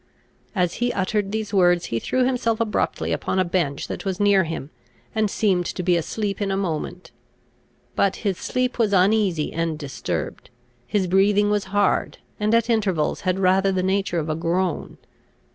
[0.55, 4.45] As he uttered these words, he threw himself abruptly upon a bench that was near
[4.45, 4.71] him,
[5.13, 7.11] and seemed to be asleep in a moment.
[7.95, 10.49] But his sleep was uneasy and disturbed,
[10.87, 14.97] his breathing was hard, and, at intervals, had rather the nature of a groan.